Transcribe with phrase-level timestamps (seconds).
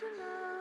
[0.00, 0.51] you know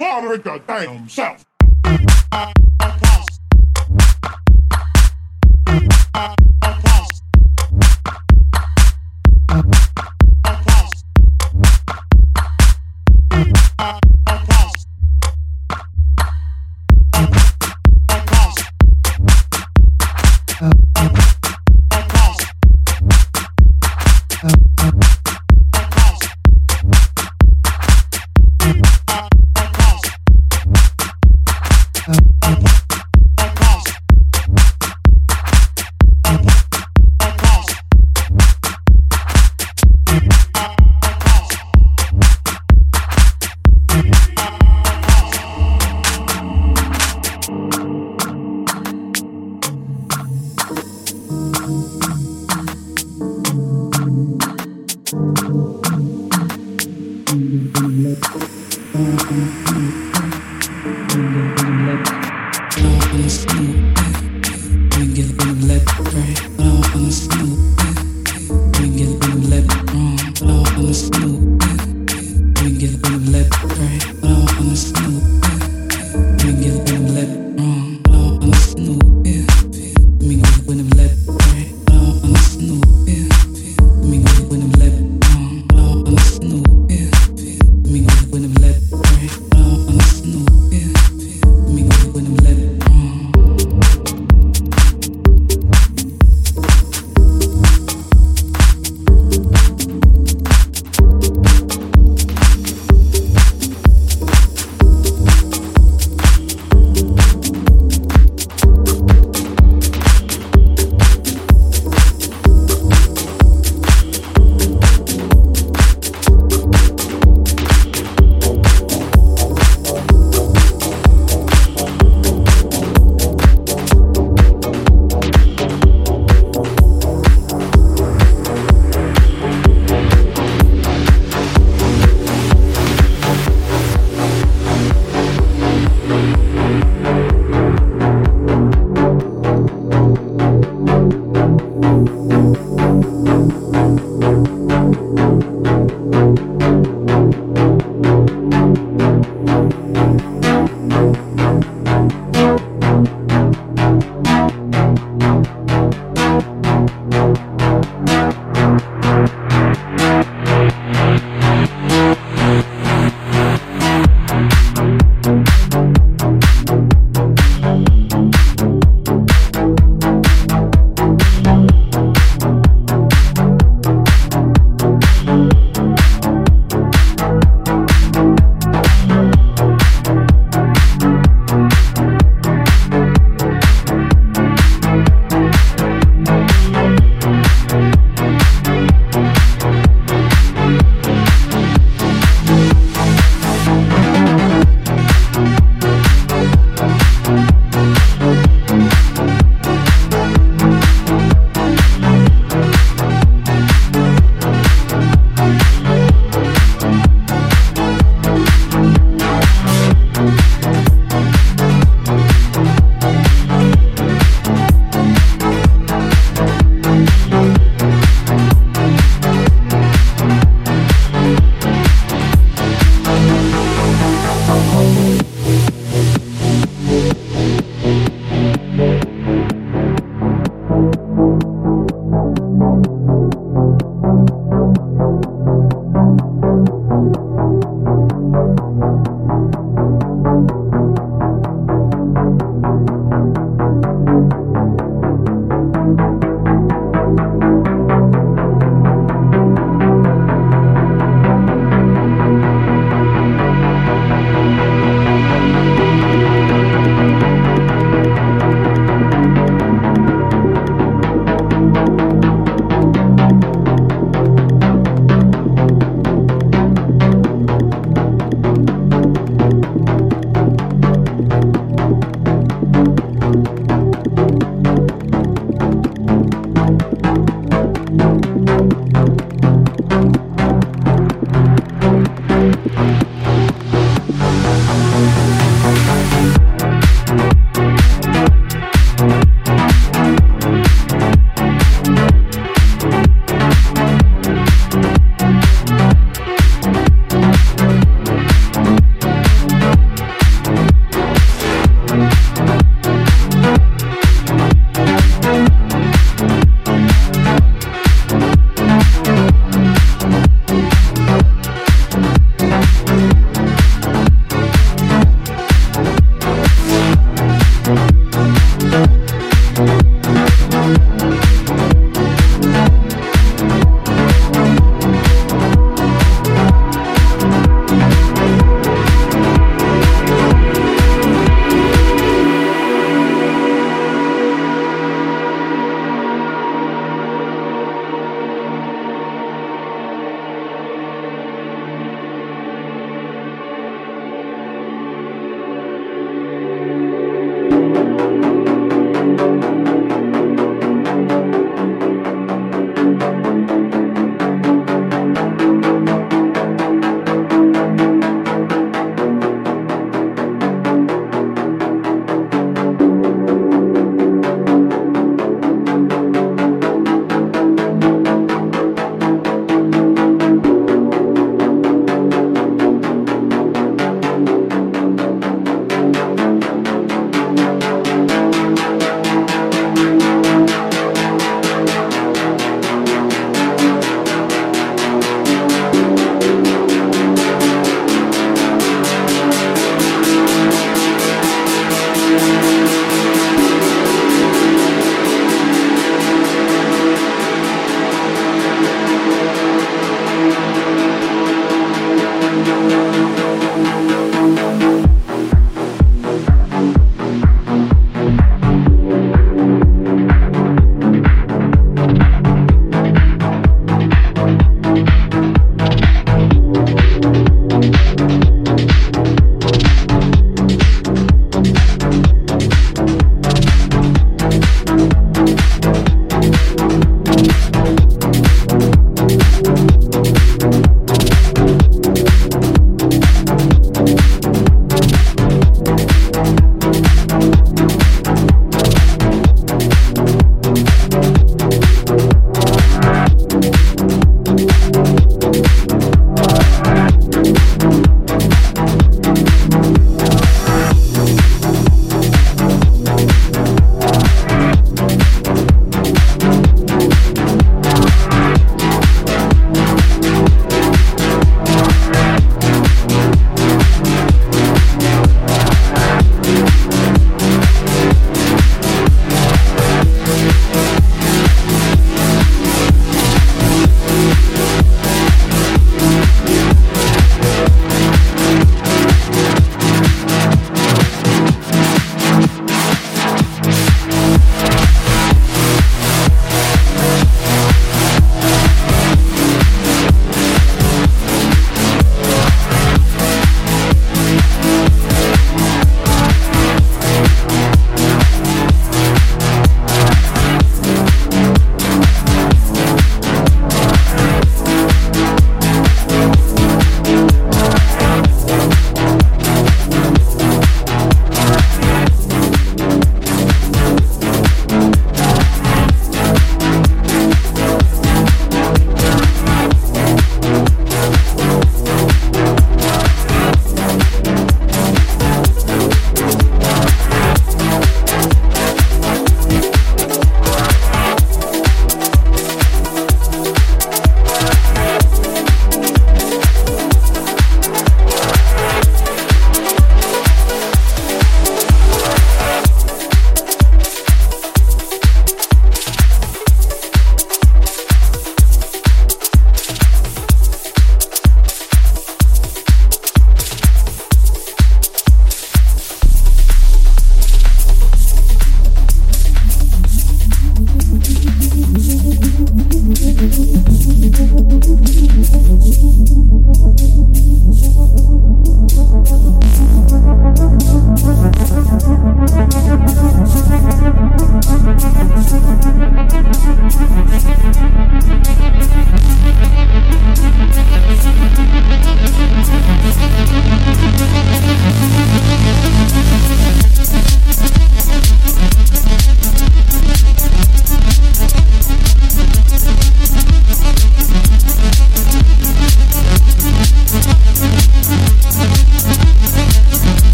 [0.00, 1.51] Honoring the damn self.